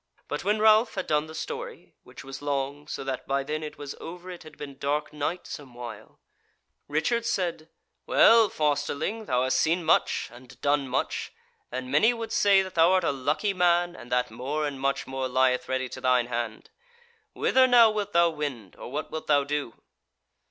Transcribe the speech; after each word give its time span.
But 0.27 0.43
when 0.43 0.57
Ralph 0.59 0.95
had 0.95 1.05
done 1.05 1.27
the 1.27 1.35
story 1.35 1.93
(which 2.01 2.23
was 2.23 2.41
long, 2.41 2.87
so 2.87 3.03
that 3.03 3.27
by 3.27 3.43
then 3.43 3.61
it 3.61 3.77
was 3.77 3.93
over 4.01 4.31
it 4.31 4.41
had 4.41 4.57
been 4.57 4.79
dark 4.79 5.13
night 5.13 5.45
some 5.45 5.75
while), 5.75 6.19
Richard 6.87 7.23
said: 7.23 7.69
"Well, 8.07 8.49
fosterling, 8.49 9.25
thou 9.25 9.43
hast 9.43 9.59
seen 9.59 9.83
much, 9.85 10.27
and 10.33 10.59
done 10.59 10.87
much, 10.89 11.33
and 11.71 11.91
many 11.91 12.15
would 12.15 12.31
say 12.31 12.63
that 12.63 12.73
thou 12.73 12.93
art 12.93 13.03
a 13.03 13.11
lucky 13.11 13.53
man, 13.53 13.95
and 13.95 14.11
that 14.11 14.31
more 14.31 14.65
and 14.65 14.79
much 14.81 15.05
more 15.05 15.27
lieth 15.27 15.69
ready 15.69 15.87
to 15.89 16.01
thine 16.01 16.25
hand. 16.25 16.71
Whither 17.33 17.67
now 17.67 17.91
wilt 17.91 18.11
thou 18.11 18.31
wend, 18.31 18.75
or 18.77 18.91
what 18.91 19.11
wilt 19.11 19.27
thou 19.27 19.43
do?" 19.43 19.83